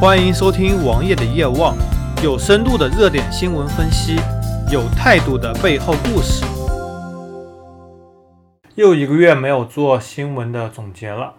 [0.00, 1.76] 欢迎收听王爷的夜望，
[2.24, 4.16] 有深度的热点新闻分析，
[4.72, 6.42] 有态度的背后故事。
[8.76, 11.34] 又一个月没有做新闻的总结了。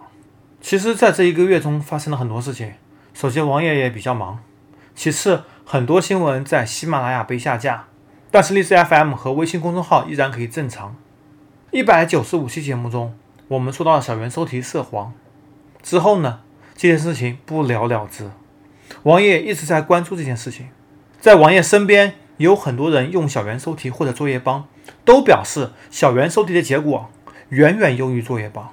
[0.60, 2.74] 其实，在这一个月中发生了很多事情。
[3.12, 4.36] 首先，王爷也比较忙；
[4.94, 7.86] 其次，很多新闻在喜马拉雅被下架，
[8.30, 10.94] 但是荔枝 FM 和微信公众号依然可以正常。
[11.72, 13.12] 一百九十五期节目中，
[13.48, 15.12] 我们说到小猿收题涉黄
[15.82, 16.42] 之后呢，
[16.76, 18.30] 这件事情不了了之。
[19.04, 20.68] 王爷一直在关注这件事情，
[21.20, 24.68] 在王爷身边有很多人用小猿搜题或者作业帮，
[25.04, 27.10] 都表示小猿搜题的结果
[27.48, 28.72] 远远优于作业帮，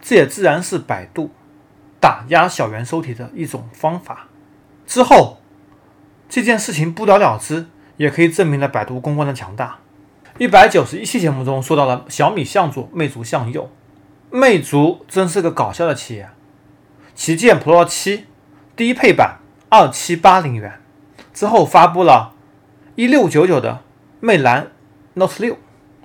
[0.00, 1.30] 这也自然是百度
[2.00, 4.28] 打压小猿搜题的一种方法。
[4.86, 5.38] 之后
[6.28, 9.78] 这件事情不了了之，也可以证明了百度公关的强大。
[10.38, 13.70] 一百九十一期节目中说到了小米向左，魅族向右，
[14.30, 16.28] 魅族真是个搞笑的企业，
[17.14, 18.26] 旗舰 Pro 七
[18.76, 19.38] 低配版。
[19.76, 20.80] 二七八零元
[21.32, 22.32] 之后发布了
[22.94, 23.80] 一六九九的
[24.20, 24.68] 魅蓝
[25.14, 25.58] Note 六，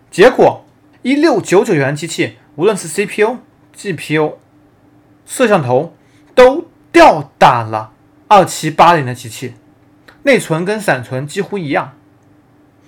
[0.09, 0.65] 结果
[1.03, 3.37] 一六九九元机器无论是 CPU、
[3.77, 4.37] GPU、
[5.23, 5.95] 摄像头
[6.33, 7.93] 都吊打了
[8.27, 9.53] 二七八零的机器，
[10.23, 11.93] 内存跟闪存几乎一样，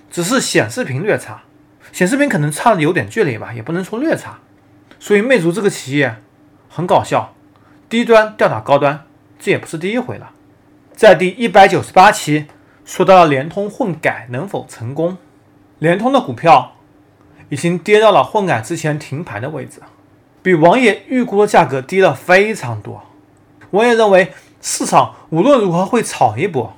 [0.10, 1.44] 只是显示屏略差，
[1.92, 4.40] 显示屏可能差的有点距离吧，也不能说略差，
[5.00, 6.16] 所以魅族这个企业
[6.68, 7.36] 很搞笑，
[7.88, 9.06] 低端吊打高端，
[9.38, 10.32] 这也不是第一回了。
[11.02, 12.46] 在第一百九十八期
[12.86, 15.18] 说到了联通混改能否成功，
[15.80, 16.74] 联通的股票
[17.50, 19.82] 已经跌到了混改之前停牌的位置，
[20.44, 23.02] 比王爷预估的价格低了非常多。
[23.72, 26.72] 王爷认为市场无论如何会炒一波，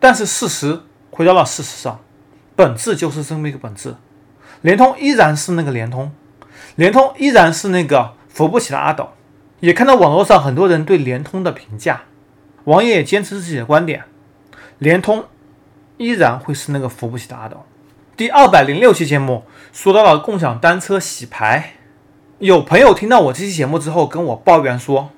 [0.00, 0.80] 但是事实
[1.12, 2.00] 回到了事实上，
[2.56, 3.94] 本质就是这么一个本质，
[4.62, 6.10] 联通依然是那个联通，
[6.74, 9.10] 联通依然是那个扶不起的阿斗。
[9.60, 12.02] 也看到网络上很多人对联通的评价。
[12.64, 14.04] 王爷也坚持自己的观点，
[14.78, 15.24] 联通
[15.98, 17.64] 依然会是那个扶不起的阿斗。
[18.16, 21.74] 第二百零六期节目说到了共享单车洗牌，
[22.38, 25.10] 有朋友听到我这期节目之后跟我抱怨说，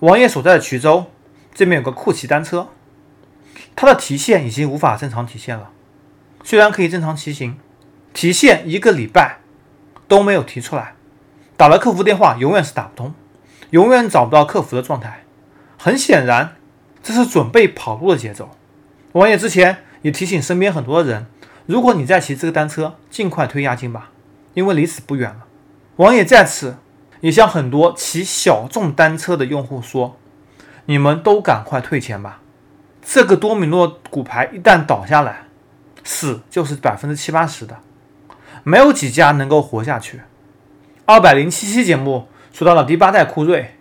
[0.00, 1.06] 王爷所在的衢州
[1.54, 2.68] 这边有个酷骑单车，
[3.76, 5.70] 它的提现已经无法正常提现了，
[6.42, 7.58] 虽然可以正常骑行，
[8.12, 9.38] 提现一个礼拜
[10.08, 10.94] 都没有提出来，
[11.56, 13.14] 打了客服电话永远是打不通，
[13.70, 15.21] 永远找不到客服的状态。
[15.84, 16.54] 很显然，
[17.02, 18.50] 这是准备跑路的节奏。
[19.14, 21.26] 王爷之前也提醒身边很多人，
[21.66, 24.12] 如果你在骑这个单车，尽快退押金吧，
[24.54, 25.38] 因为离死不远了。
[25.96, 26.76] 王爷在此
[27.20, 30.16] 也向很多骑小众单车的用户说，
[30.84, 32.40] 你们都赶快退钱吧。
[33.04, 35.46] 这个多米诺骨牌一旦倒下来，
[36.04, 37.78] 死就是百分之七八十的，
[38.62, 40.20] 没有几家能够活下去。
[41.06, 43.74] 二百零七期节目说到了第八代酷睿。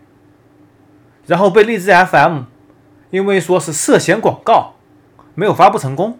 [1.31, 2.41] 然后被荔枝 FM
[3.09, 4.73] 因为说是涉嫌广告，
[5.33, 6.19] 没有发布成功，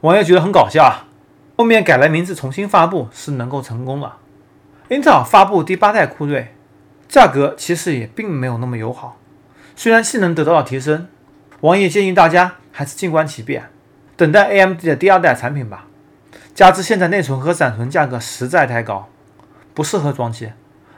[0.00, 1.04] 网友觉得很搞笑啊。
[1.58, 4.16] 后面改了名字重新发布是能够成功了。
[4.88, 6.54] 英特尔发布第八代酷睿，
[7.10, 9.18] 价格其实也并没有那么友好，
[9.76, 11.08] 虽然性能得到了提升，
[11.60, 13.68] 王爷建议大家还是静观其变，
[14.16, 15.84] 等待 AMD 的第二代产品吧。
[16.54, 19.10] 加之现在内存和闪存价格实在太高，
[19.74, 20.52] 不适合装机，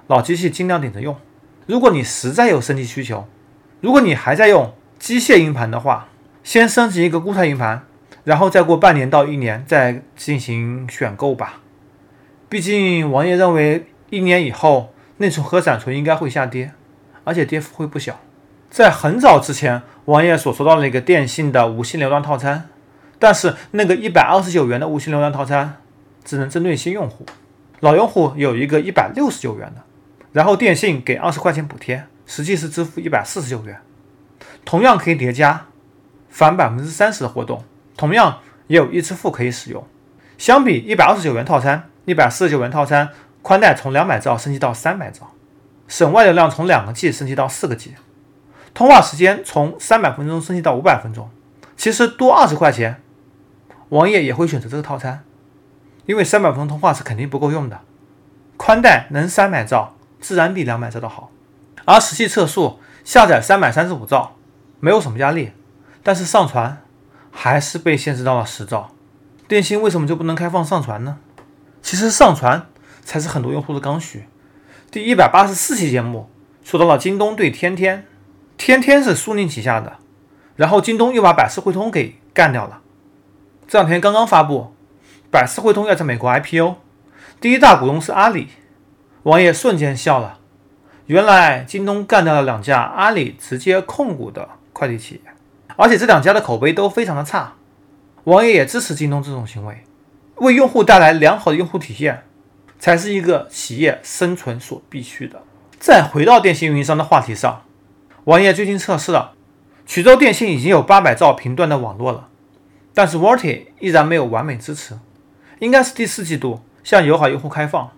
[0.06, 1.16] 老机器尽量顶着用。
[1.66, 3.26] 如果你实在有升级需求，
[3.80, 6.08] 如果你还在用机械硬盘的话，
[6.44, 7.86] 先升级一个固态硬盘，
[8.24, 11.60] 然后再过半年到一年再进行选购吧。
[12.48, 16.72] 毕竟王爷认为一年以后内存和闪存应该会下跌，
[17.24, 18.20] 而且跌幅会不小。
[18.68, 22.68] 在很早之前，王爷所说到那个电信的无线流量套餐，
[23.18, 25.78] 但是那个一百二十九元的无线流量套餐
[26.22, 27.24] 只能针对新用户，
[27.80, 29.82] 老用户有一个一百六十九元的。
[30.32, 33.80] 然后电信给二十块钱补贴，实际是支付一百四十九元，
[34.64, 35.66] 同样可以叠加
[36.28, 37.64] 返百分之三十的活动，
[37.96, 39.84] 同样也有一支付可以使用。
[40.38, 43.10] 相比一百二十九元套餐，一百四十九元套餐
[43.42, 45.32] 宽带从两百兆升级到三百兆，
[45.88, 47.94] 省外流量从两个 G 升级到四个 G，
[48.72, 51.28] 通话时间从三百分钟升级到五百分钟。
[51.76, 53.02] 其实多二十块钱，
[53.88, 55.24] 网页也会选择这个套餐，
[56.06, 57.80] 因为三百分钟通话是肯定不够用的，
[58.56, 59.96] 宽带能三百兆。
[60.20, 61.30] 自然比两百兆的好，
[61.84, 64.36] 而实际测速下载三百三十五兆，
[64.78, 65.52] 没有什么压力，
[66.02, 66.82] 但是上传
[67.30, 68.90] 还是被限制到了十兆。
[69.48, 71.18] 电信为什么就不能开放上传呢？
[71.82, 72.68] 其实上传
[73.02, 74.26] 才是很多用户的刚需。
[74.90, 76.28] 第一百八十四期节目
[76.62, 78.06] 说到了京东对天天，
[78.56, 79.96] 天天是苏宁旗下的，
[80.56, 82.80] 然后京东又把百世汇通给干掉了。
[83.66, 84.74] 这两天刚刚发布，
[85.30, 86.76] 百世汇通要在美国 IPO，
[87.40, 88.48] 第一大股东是阿里。
[89.24, 90.38] 王爷瞬间笑了，
[91.04, 95.32] 原来京东干掉了两家阿里直接控股的快递企业，
[95.76, 97.52] 而且这两家的口碑都非常的差。
[98.24, 99.84] 王爷也支持京东这种行为，
[100.36, 102.22] 为用户带来良好的用户体验，
[102.78, 105.42] 才是一个企业生存所必须的。
[105.78, 107.62] 再回到电信运营商的话题上，
[108.24, 109.34] 王爷最近测试了
[109.86, 112.28] 衢州电信已经有八百兆频段的网络了，
[112.94, 114.98] 但是 Vorte 依然没有完美支持，
[115.58, 117.90] 应该是第四季度向友好用户开放。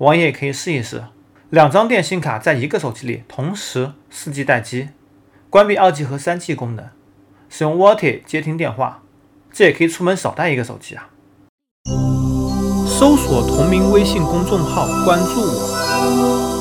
[0.00, 1.04] 王爷也可以试一试，
[1.50, 4.88] 两张电信卡在一个手机里同时 4G 待机，
[5.50, 6.88] 关闭 2G 和 3G 功能，
[7.50, 9.02] 使用 Vota 接听电话。
[9.52, 11.10] 这也可以出门少带一个手机啊！
[12.86, 16.59] 搜索同名微信公众号，关注我。